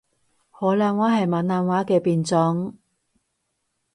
[0.49, 2.75] 海南話係閩南話嘅變種